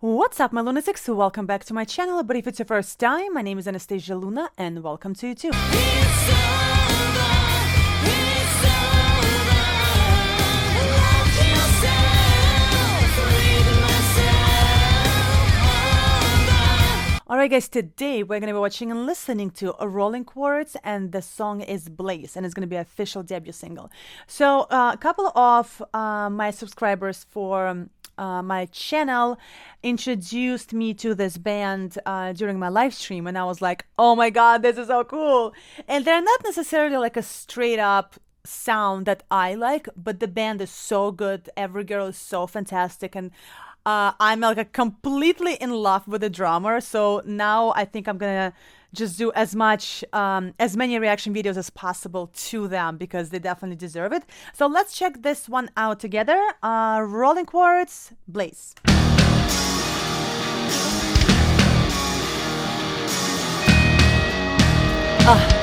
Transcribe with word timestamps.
What's 0.00 0.40
up, 0.40 0.52
my 0.52 0.60
lunatics? 0.60 1.06
Welcome 1.06 1.46
back 1.46 1.64
to 1.66 1.74
my 1.74 1.84
channel. 1.84 2.22
But 2.22 2.36
if 2.36 2.46
it's 2.46 2.58
your 2.58 2.66
first 2.66 2.98
time, 2.98 3.34
my 3.34 3.42
name 3.42 3.58
is 3.58 3.68
Anastasia 3.68 4.16
Luna, 4.16 4.50
and 4.56 4.82
welcome 4.82 5.14
to 5.14 5.28
you 5.28 5.34
too. 5.34 5.50
Alright, 17.30 17.50
guys, 17.50 17.68
today 17.68 18.22
we're 18.22 18.40
gonna 18.40 18.52
be 18.52 18.58
watching 18.58 18.90
and 18.90 19.06
listening 19.06 19.50
to 19.52 19.74
a 19.82 19.88
Rolling 19.88 20.24
Quartz, 20.24 20.76
and 20.84 21.12
the 21.12 21.22
song 21.22 21.60
is 21.60 21.88
Blaze, 21.88 22.36
and 22.36 22.44
it's 22.44 22.54
gonna 22.54 22.66
be 22.66 22.76
an 22.76 22.82
official 22.82 23.22
debut 23.22 23.52
single. 23.52 23.90
So, 24.26 24.62
uh, 24.70 24.90
a 24.94 24.98
couple 24.98 25.28
of 25.34 25.82
uh, 25.94 26.28
my 26.28 26.50
subscribers 26.50 27.24
for 27.24 27.68
um, 27.68 27.90
uh, 28.18 28.42
my 28.42 28.66
channel 28.66 29.38
introduced 29.82 30.72
me 30.72 30.94
to 30.94 31.14
this 31.14 31.36
band 31.38 31.98
uh, 32.06 32.32
during 32.32 32.58
my 32.58 32.68
live 32.68 32.94
stream, 32.94 33.26
and 33.26 33.36
I 33.36 33.44
was 33.44 33.60
like, 33.60 33.86
oh 33.98 34.14
my 34.14 34.30
god, 34.30 34.62
this 34.62 34.78
is 34.78 34.88
so 34.88 35.04
cool! 35.04 35.54
And 35.88 36.04
they're 36.04 36.22
not 36.22 36.44
necessarily 36.44 36.96
like 36.96 37.16
a 37.16 37.22
straight 37.22 37.78
up 37.78 38.16
sound 38.44 39.06
that 39.06 39.22
I 39.30 39.54
like, 39.54 39.88
but 39.96 40.20
the 40.20 40.28
band 40.28 40.60
is 40.60 40.70
so 40.70 41.12
good. 41.12 41.48
Every 41.56 41.84
girl 41.84 42.06
is 42.06 42.16
so 42.16 42.46
fantastic, 42.46 43.14
and 43.14 43.30
uh, 43.84 44.12
I'm 44.20 44.40
like 44.40 44.72
completely 44.72 45.54
in 45.54 45.70
love 45.70 46.06
with 46.06 46.20
the 46.20 46.30
drummer. 46.30 46.80
So 46.80 47.22
now 47.24 47.72
I 47.74 47.84
think 47.84 48.08
I'm 48.08 48.18
gonna 48.18 48.52
just 48.94 49.18
do 49.18 49.32
as 49.32 49.54
much, 49.54 50.04
um, 50.12 50.54
as 50.58 50.76
many 50.76 50.98
reaction 50.98 51.34
videos 51.34 51.56
as 51.56 51.70
possible 51.70 52.30
to 52.34 52.68
them 52.68 52.96
because 52.96 53.30
they 53.30 53.38
definitely 53.38 53.76
deserve 53.76 54.12
it. 54.12 54.24
So 54.52 54.66
let's 54.66 54.96
check 54.96 55.22
this 55.22 55.48
one 55.48 55.70
out 55.76 56.00
together. 56.00 56.40
Uh, 56.62 57.02
Rolling 57.06 57.46
Quartz, 57.46 58.12
Blaze. 58.28 58.74
Ah. 65.24 65.61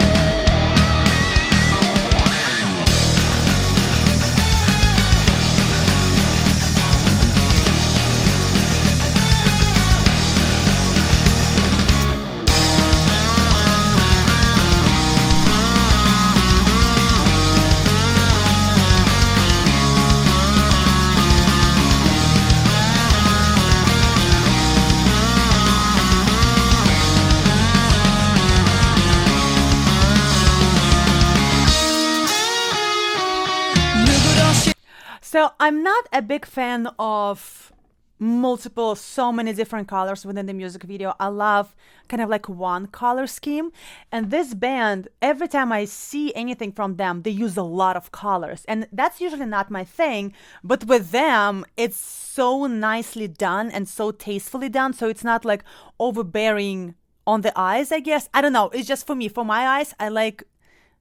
So 35.31 35.51
I'm 35.59 35.83
not 35.83 36.07
a 36.11 36.23
big 36.23 36.43
fan 36.43 36.87
of 36.97 37.71
multiple 38.17 38.95
so 38.95 39.31
many 39.31 39.53
different 39.53 39.87
colors 39.87 40.25
within 40.25 40.47
the 40.47 40.55
music 40.55 40.81
video. 40.81 41.13
I 41.19 41.27
love 41.27 41.75
kind 42.07 42.19
of 42.19 42.29
like 42.29 42.49
one 42.49 42.87
color 42.87 43.27
scheme. 43.27 43.71
And 44.11 44.31
this 44.31 44.55
band 44.55 45.07
every 45.21 45.47
time 45.47 45.71
i 45.71 45.85
see 45.85 46.33
anything 46.33 46.71
from 46.71 46.95
them 46.95 47.21
they 47.21 47.29
use 47.29 47.57
a 47.57 47.61
lot 47.61 47.95
of 47.95 48.11
colors. 48.11 48.65
And 48.67 48.87
that's 48.91 49.21
usually 49.21 49.45
not 49.45 49.69
my 49.69 49.83
thing 49.83 50.33
but 50.63 50.85
with 50.85 51.11
them 51.11 51.63
it's 51.77 51.99
so 51.99 52.65
nicely 52.65 53.27
done 53.27 53.69
and 53.69 53.87
so 53.87 54.09
tastefully 54.09 54.69
done. 54.69 54.93
So 54.93 55.09
it's 55.09 55.23
not 55.23 55.45
like 55.45 55.63
overbearing 55.99 56.95
on 57.27 57.41
the 57.41 57.53
eyes 57.55 57.91
i 57.91 57.99
guess. 57.99 58.29
I 58.33 58.41
don't 58.41 58.53
know. 58.53 58.69
It's 58.69 58.87
just 58.87 59.05
for 59.05 59.13
me. 59.13 59.27
For 59.27 59.45
my 59.45 59.67
eyes 59.77 59.93
i 59.99 60.09
like 60.09 60.43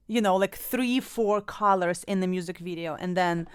you 0.07 0.21
know 0.21 0.37
like 0.37 0.55
three 0.55 1.01
four 1.01 1.41
colors 1.41 2.05
in 2.05 2.21
the 2.21 2.27
music 2.27 2.59
video. 2.59 2.95
And 2.95 3.17
then 3.17 3.49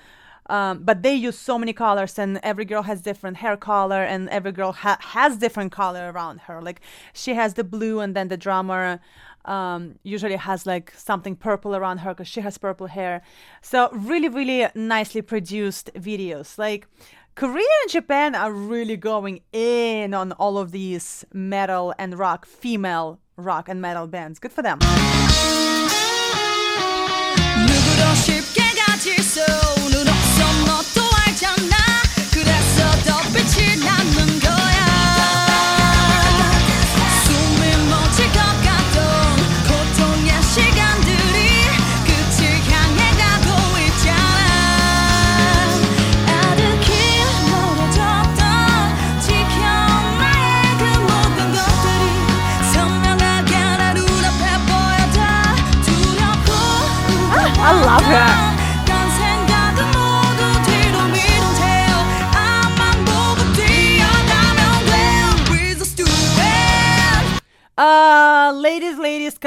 um, 0.47 0.83
but 0.83 1.03
they 1.03 1.13
use 1.13 1.37
so 1.37 1.57
many 1.57 1.73
colors, 1.73 2.19
and 2.19 2.39
every 2.43 2.65
girl 2.65 2.83
has 2.83 3.01
different 3.01 3.37
hair 3.37 3.57
color, 3.57 4.03
and 4.03 4.29
every 4.29 4.51
girl 4.51 4.71
ha- 4.71 4.97
has 4.99 5.37
different 5.37 5.71
color 5.71 6.11
around 6.11 6.41
her. 6.41 6.61
Like 6.61 6.81
she 7.13 7.33
has 7.33 7.53
the 7.53 7.63
blue, 7.63 7.99
and 7.99 8.15
then 8.15 8.27
the 8.27 8.37
drummer 8.37 8.99
um, 9.45 9.99
usually 10.03 10.35
has 10.35 10.65
like 10.65 10.91
something 10.95 11.35
purple 11.35 11.75
around 11.75 11.99
her 11.99 12.13
because 12.13 12.27
she 12.27 12.41
has 12.41 12.57
purple 12.57 12.87
hair. 12.87 13.21
So 13.61 13.89
really, 13.91 14.29
really 14.29 14.67
nicely 14.75 15.21
produced 15.21 15.93
videos. 15.93 16.57
Like 16.57 16.87
Korea 17.35 17.65
and 17.81 17.91
Japan 17.91 18.35
are 18.35 18.51
really 18.51 18.97
going 18.97 19.41
in 19.51 20.13
on 20.13 20.33
all 20.33 20.57
of 20.57 20.71
these 20.71 21.25
metal 21.33 21.93
and 21.97 22.17
rock, 22.17 22.45
female 22.45 23.19
rock 23.37 23.67
and 23.69 23.81
metal 23.81 24.07
bands. 24.07 24.39
Good 24.39 24.51
for 24.51 24.61
them. 24.61 24.79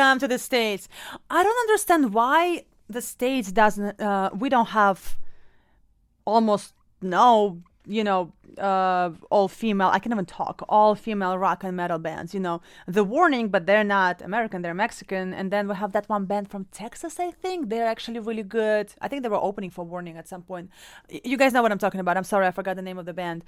Come 0.01 0.19
to 0.19 0.29
the 0.29 0.41
States. 0.51 0.83
I 1.39 1.41
don't 1.45 1.61
understand 1.67 2.03
why 2.19 2.39
the 2.97 3.03
States 3.15 3.49
doesn't, 3.63 4.01
uh, 4.01 4.31
we 4.43 4.49
don't 4.55 4.71
have 4.81 4.99
almost 6.25 6.75
no 7.03 7.63
you 7.87 8.03
know, 8.03 8.33
uh, 8.59 9.11
all 9.31 9.49
female, 9.49 9.89
I 9.89 9.99
can't 9.99 10.13
even 10.13 10.27
talk, 10.27 10.65
all 10.69 10.95
female 10.95 11.39
rock 11.39 11.63
and 11.63 11.77
metal 11.77 11.99
bands, 11.99 12.35
you 12.35 12.41
know, 12.41 12.61
The 12.87 13.05
Warning, 13.05 13.49
but 13.49 13.67
they're 13.67 13.85
not 13.85 14.21
American, 14.23 14.63
they're 14.63 14.75
Mexican. 14.75 15.33
And 15.33 15.51
then 15.51 15.69
we 15.69 15.75
have 15.77 15.93
that 15.93 16.09
one 16.09 16.25
band 16.25 16.51
from 16.51 16.65
Texas, 16.73 17.21
I 17.21 17.31
think. 17.31 17.69
They're 17.69 17.87
actually 17.87 18.19
really 18.19 18.43
good. 18.43 18.93
I 19.01 19.09
think 19.09 19.23
they 19.23 19.29
were 19.29 19.37
opening 19.37 19.71
for 19.71 19.85
Warning 19.85 20.17
at 20.17 20.27
some 20.27 20.43
point. 20.43 20.71
You 21.09 21.37
guys 21.37 21.53
know 21.53 21.63
what 21.63 21.73
I'm 21.73 21.79
talking 21.79 22.01
about. 22.01 22.17
I'm 22.17 22.25
sorry, 22.25 22.47
I 22.47 22.51
forgot 22.51 22.77
the 22.77 22.83
name 22.83 22.99
of 22.99 23.07
the 23.07 23.15
band. 23.15 23.45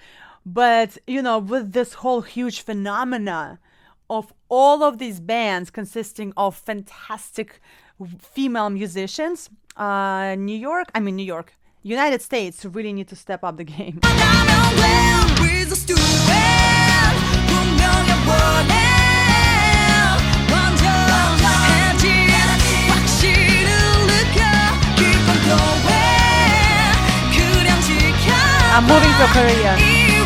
But, 0.47 0.97
you 1.07 1.21
know, 1.21 1.39
with 1.39 1.73
this 1.73 1.95
whole 1.95 2.21
huge 2.21 2.61
phenomena 2.63 3.59
of 4.11 4.33
all 4.49 4.83
of 4.83 4.99
these 4.99 5.21
bands 5.21 5.71
consisting 5.71 6.33
of 6.37 6.57
fantastic 6.57 7.61
female 8.19 8.71
musicians, 8.71 9.51
uh, 9.77 10.35
New 10.39 10.57
York, 10.57 10.89
I 10.95 11.01
mean, 11.01 11.17
New 11.17 11.25
York, 11.25 11.55
United 11.83 12.23
States 12.23 12.65
really 12.65 12.93
need 12.93 13.09
to 13.09 13.17
step 13.17 13.45
up 13.45 13.57
the 13.57 13.65
game. 13.65 14.01
I'm 28.71 28.85
moving 28.85 29.11
to 29.11 29.27
Korea. 29.33 30.18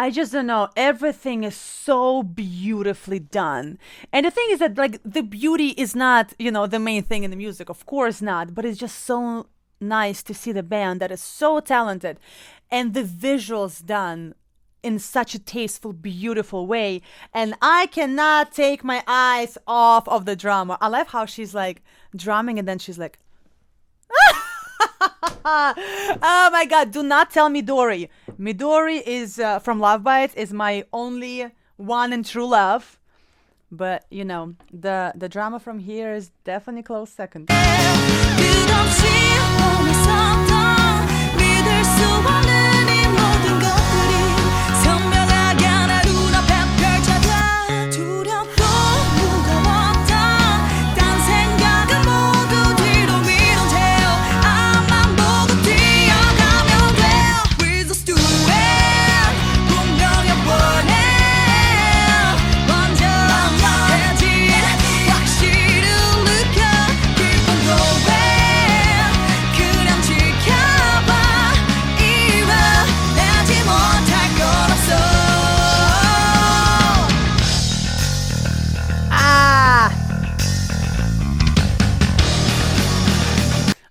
I 0.00 0.10
just 0.10 0.32
don't 0.32 0.46
know. 0.46 0.70
Everything 0.76 1.44
is 1.44 1.54
so 1.54 2.22
beautifully 2.22 3.18
done. 3.18 3.78
And 4.14 4.24
the 4.24 4.30
thing 4.30 4.46
is 4.48 4.58
that, 4.60 4.78
like, 4.78 4.98
the 5.04 5.22
beauty 5.22 5.68
is 5.76 5.94
not, 5.94 6.32
you 6.38 6.50
know, 6.50 6.66
the 6.66 6.78
main 6.78 7.02
thing 7.02 7.22
in 7.22 7.30
the 7.30 7.36
music. 7.36 7.68
Of 7.68 7.84
course 7.84 8.22
not. 8.22 8.54
But 8.54 8.64
it's 8.64 8.78
just 8.78 9.00
so 9.04 9.48
nice 9.78 10.22
to 10.22 10.32
see 10.32 10.52
the 10.52 10.62
band 10.62 11.00
that 11.00 11.12
is 11.12 11.20
so 11.20 11.60
talented 11.60 12.18
and 12.70 12.94
the 12.94 13.02
visuals 13.02 13.84
done 13.84 14.34
in 14.82 14.98
such 14.98 15.34
a 15.34 15.38
tasteful, 15.38 15.92
beautiful 15.92 16.66
way. 16.66 17.02
And 17.34 17.52
I 17.60 17.84
cannot 17.88 18.52
take 18.52 18.82
my 18.82 19.04
eyes 19.06 19.58
off 19.66 20.08
of 20.08 20.24
the 20.24 20.34
drama. 20.34 20.78
I 20.80 20.88
love 20.88 21.08
how 21.08 21.26
she's 21.26 21.54
like 21.54 21.82
drumming 22.16 22.58
and 22.58 22.66
then 22.66 22.78
she's 22.78 22.98
like, 22.98 23.18
oh 25.44 26.48
my 26.52 26.66
god, 26.68 26.90
do 26.90 27.02
not 27.02 27.30
tell 27.30 27.48
Midori. 27.48 28.08
Midori 28.38 29.02
is 29.06 29.38
uh, 29.38 29.58
from 29.58 29.80
Lovebites 29.80 30.34
is 30.36 30.52
my 30.52 30.84
only 30.92 31.50
one 31.76 32.12
and 32.12 32.24
true 32.24 32.46
love. 32.46 32.98
But 33.72 34.04
you 34.10 34.24
know, 34.24 34.54
the 34.72 35.12
the 35.14 35.28
drama 35.28 35.60
from 35.60 35.78
here 35.78 36.12
is 36.12 36.30
definitely 36.44 36.82
close 36.82 37.10
second. 37.10 37.48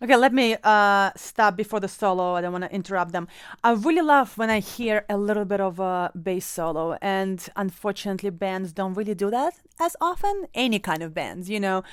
Okay, 0.09 0.17
let 0.17 0.33
me 0.33 0.57
uh, 0.63 1.11
stop 1.15 1.56
before 1.56 1.79
the 1.79 1.88
solo. 1.88 2.33
I 2.33 2.41
don't 2.41 2.51
want 2.51 2.63
to 2.63 2.73
interrupt 2.73 3.11
them. 3.11 3.27
I 3.63 3.73
really 3.73 4.01
love 4.01 4.35
when 4.39 4.50
I 4.50 4.59
hear 4.59 5.06
a 5.07 5.15
little 5.15 5.45
bit 5.45 5.61
of 5.61 5.79
a 5.79 6.11
bass 6.19 6.47
solo, 6.47 6.97
and 7.00 7.47
unfortunately, 7.56 8.31
bands 8.31 8.73
don't 8.73 8.95
really 8.95 9.13
do 9.13 9.29
that 9.29 9.53
as 9.79 9.95
often. 10.01 10.47
Any 10.56 10.79
kind 10.79 11.03
of 11.03 11.13
bands, 11.13 11.47
you 11.47 11.59
know. 11.59 11.83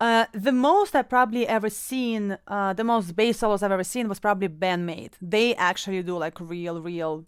Uh, 0.00 0.24
the 0.32 0.52
most 0.52 0.96
I've 0.96 1.10
probably 1.10 1.46
ever 1.46 1.68
seen, 1.68 2.38
uh, 2.48 2.72
the 2.72 2.82
most 2.82 3.14
bass 3.14 3.40
solos 3.40 3.62
I've 3.62 3.72
ever 3.72 3.84
seen 3.84 4.08
was 4.08 4.20
probably 4.20 4.48
Band-Maid. 4.48 5.18
They 5.20 5.54
actually 5.56 6.02
do 6.02 6.16
like 6.16 6.40
real, 6.40 6.80
real 6.80 7.26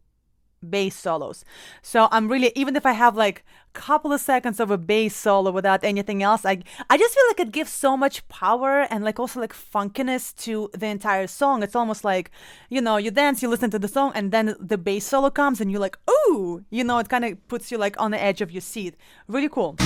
bass 0.69 0.97
solos. 0.97 1.45
So 1.83 2.09
I'm 2.11 2.29
really 2.29 2.53
even 2.55 2.77
if 2.77 2.87
I 2.87 2.93
have 2.93 3.17
like 3.17 3.45
a 3.75 3.79
couple 3.79 4.13
of 4.13 4.21
seconds 4.21 4.61
of 4.61 4.71
a 4.71 4.79
bass 4.79 5.15
solo 5.15 5.51
without 5.51 5.85
anything 5.85 6.23
else, 6.23 6.45
I 6.45 6.63
I 6.91 6.97
just 6.97 7.15
feel 7.15 7.25
like 7.29 7.41
it 7.41 7.53
gives 7.53 7.71
so 7.71 7.97
much 7.97 8.27
power 8.29 8.87
and 8.91 9.05
like 9.05 9.19
also 9.19 9.41
like 9.41 9.53
funkiness 9.53 10.35
to 10.45 10.71
the 10.73 10.87
entire 10.87 11.27
song. 11.27 11.63
It's 11.63 11.77
almost 11.77 12.05
like, 12.05 12.31
you 12.69 12.81
know, 12.81 12.97
you 12.97 13.11
dance, 13.11 13.43
you 13.43 13.49
listen 13.49 13.71
to 13.71 13.79
the 13.79 13.89
song 13.89 14.13
and 14.15 14.33
then 14.33 14.55
the 14.61 14.79
bass 14.79 15.05
solo 15.07 15.31
comes 15.31 15.61
and 15.61 15.71
you're 15.71 15.81
like, 15.81 15.99
"Ooh!" 16.11 16.65
You 16.71 16.85
know, 16.85 16.99
it 16.99 17.09
kind 17.09 17.25
of 17.25 17.49
puts 17.49 17.71
you 17.71 17.79
like 17.79 18.01
on 18.01 18.11
the 18.11 18.23
edge 18.23 18.41
of 18.41 18.51
your 18.51 18.63
seat. 18.63 18.95
Really 19.27 19.49
cool. 19.49 19.77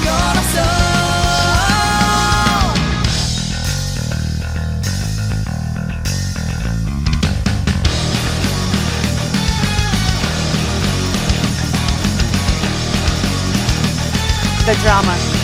The 14.64 14.74
drama. 14.74 15.41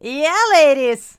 Yeah, 0.00 0.36
ladies. 0.52 1.18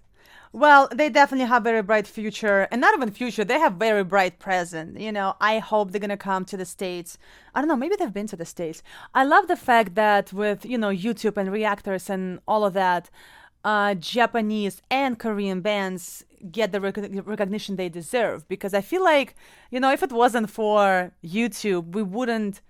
Well, 0.53 0.89
they 0.93 1.09
definitely 1.09 1.45
have 1.47 1.63
very 1.63 1.81
bright 1.81 2.07
future, 2.07 2.67
and 2.71 2.81
not 2.81 2.93
even 2.93 3.11
future. 3.11 3.45
They 3.45 3.59
have 3.59 3.73
very 3.75 4.03
bright 4.03 4.37
present. 4.39 4.99
You 4.99 5.11
know, 5.11 5.35
I 5.39 5.59
hope 5.59 5.91
they're 5.91 6.01
gonna 6.01 6.17
come 6.17 6.43
to 6.45 6.57
the 6.57 6.65
states. 6.65 7.17
I 7.55 7.61
don't 7.61 7.69
know. 7.69 7.77
Maybe 7.77 7.95
they've 7.97 8.11
been 8.13 8.27
to 8.27 8.35
the 8.35 8.45
states. 8.45 8.83
I 9.13 9.23
love 9.23 9.47
the 9.47 9.55
fact 9.55 9.95
that 9.95 10.33
with 10.33 10.65
you 10.65 10.77
know 10.77 10.89
YouTube 10.89 11.37
and 11.37 11.51
reactors 11.51 12.09
and 12.09 12.39
all 12.47 12.65
of 12.65 12.73
that, 12.73 13.09
uh, 13.63 13.93
Japanese 13.95 14.81
and 14.91 15.17
Korean 15.17 15.61
bands 15.61 16.25
get 16.51 16.71
the 16.73 16.81
rec- 16.81 16.97
recognition 17.25 17.75
they 17.75 17.87
deserve. 17.89 18.47
Because 18.49 18.73
I 18.73 18.81
feel 18.81 19.03
like 19.03 19.35
you 19.69 19.79
know, 19.79 19.91
if 19.91 20.03
it 20.03 20.11
wasn't 20.11 20.49
for 20.49 21.11
YouTube, 21.23 21.93
we 21.95 22.03
wouldn't 22.03 22.61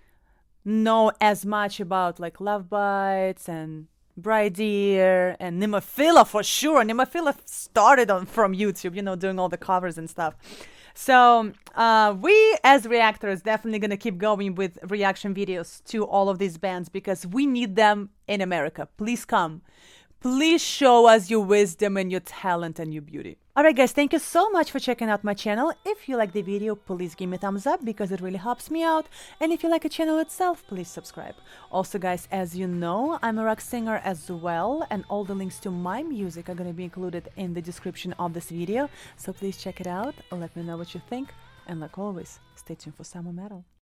know 0.65 1.11
as 1.19 1.45
much 1.45 1.79
about 1.79 2.19
like 2.19 2.37
Lovebites 2.37 3.47
and 3.47 3.87
Bright 4.17 4.59
and 4.59 5.61
Nemophila 5.61 6.27
for 6.27 6.43
sure. 6.43 6.83
Nemophila 6.83 7.35
started 7.45 8.11
on 8.11 8.25
from 8.25 8.53
YouTube, 8.53 8.95
you 8.95 9.01
know, 9.01 9.15
doing 9.15 9.39
all 9.39 9.49
the 9.49 9.57
covers 9.57 9.97
and 9.97 10.09
stuff. 10.09 10.35
So 10.93 11.53
uh, 11.75 12.15
we 12.19 12.57
as 12.63 12.85
reactors 12.85 13.41
definitely 13.41 13.79
gonna 13.79 13.97
keep 13.97 14.17
going 14.17 14.55
with 14.55 14.77
reaction 14.89 15.33
videos 15.33 15.83
to 15.85 16.05
all 16.05 16.29
of 16.29 16.37
these 16.37 16.57
bands 16.57 16.89
because 16.89 17.25
we 17.25 17.45
need 17.45 17.75
them 17.75 18.09
in 18.27 18.41
America. 18.41 18.87
Please 18.97 19.25
come. 19.25 19.61
Please 20.19 20.61
show 20.61 21.07
us 21.07 21.29
your 21.29 21.43
wisdom 21.43 21.97
and 21.97 22.11
your 22.11 22.19
talent 22.19 22.77
and 22.77 22.93
your 22.93 23.01
beauty. 23.01 23.37
Alright 23.53 23.75
guys, 23.75 23.91
thank 23.91 24.13
you 24.13 24.19
so 24.19 24.49
much 24.49 24.71
for 24.71 24.79
checking 24.79 25.09
out 25.09 25.25
my 25.25 25.33
channel. 25.33 25.73
If 25.85 26.07
you 26.07 26.15
like 26.15 26.31
the 26.31 26.41
video, 26.41 26.73
please 26.73 27.15
give 27.15 27.27
me 27.27 27.35
a 27.35 27.37
thumbs 27.37 27.67
up 27.67 27.83
because 27.83 28.13
it 28.13 28.21
really 28.21 28.37
helps 28.37 28.71
me 28.71 28.81
out. 28.81 29.07
And 29.41 29.51
if 29.51 29.61
you 29.61 29.69
like 29.69 29.81
the 29.81 29.89
channel 29.89 30.19
itself, 30.19 30.65
please 30.69 30.87
subscribe. 30.87 31.35
Also 31.69 31.99
guys, 31.99 32.29
as 32.31 32.55
you 32.55 32.65
know, 32.65 33.19
I'm 33.21 33.37
a 33.39 33.43
rock 33.43 33.59
singer 33.59 33.99
as 34.05 34.31
well 34.31 34.87
and 34.89 35.03
all 35.09 35.25
the 35.25 35.35
links 35.35 35.59
to 35.59 35.69
my 35.69 36.01
music 36.01 36.47
are 36.47 36.55
gonna 36.55 36.71
be 36.71 36.85
included 36.85 37.27
in 37.35 37.53
the 37.53 37.61
description 37.61 38.13
of 38.13 38.33
this 38.33 38.49
video. 38.49 38.89
So 39.17 39.33
please 39.33 39.57
check 39.57 39.81
it 39.81 39.87
out, 39.87 40.15
let 40.31 40.55
me 40.55 40.63
know 40.63 40.77
what 40.77 40.93
you 40.93 41.01
think, 41.09 41.33
and 41.67 41.81
like 41.81 41.97
always, 41.97 42.39
stay 42.55 42.75
tuned 42.75 42.95
for 42.95 43.03
some 43.03 43.25
more 43.25 43.33
metal. 43.33 43.65